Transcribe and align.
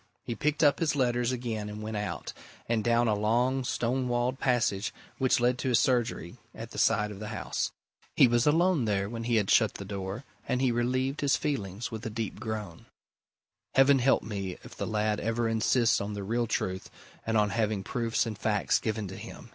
He 0.25 0.33
picked 0.33 0.63
up 0.63 0.79
his 0.79 0.95
letters 0.95 1.31
again 1.31 1.69
and 1.69 1.79
went 1.83 1.95
out, 1.97 2.33
and 2.67 2.83
down 2.83 3.07
a 3.07 3.13
long 3.13 3.63
stone 3.63 4.07
walled 4.07 4.39
passage 4.39 4.91
which 5.19 5.39
led 5.39 5.59
to 5.59 5.69
his 5.69 5.79
surgery 5.79 6.37
at 6.55 6.71
the 6.71 6.79
side 6.79 7.11
of 7.11 7.19
the 7.19 7.27
house. 7.27 7.71
He 8.15 8.27
was 8.27 8.47
alone 8.47 8.85
there 8.85 9.07
when 9.07 9.25
he 9.25 9.35
had 9.35 9.51
shut 9.51 9.75
the 9.75 9.85
door 9.85 10.23
and 10.47 10.59
he 10.59 10.71
relieved 10.71 11.21
his 11.21 11.37
feelings 11.37 11.91
with 11.91 12.03
a 12.03 12.09
deep 12.09 12.39
groan. 12.39 12.87
"Heaven 13.75 13.99
help 13.99 14.23
me 14.23 14.57
if 14.63 14.75
the 14.75 14.87
lad 14.87 15.19
ever 15.19 15.47
insists 15.47 16.01
on 16.01 16.13
the 16.13 16.23
real 16.23 16.47
truth 16.47 16.89
and 17.23 17.37
on 17.37 17.51
having 17.51 17.83
proofs 17.83 18.25
and 18.25 18.35
facts 18.35 18.79
given 18.79 19.07
to 19.07 19.15
him!" 19.17 19.49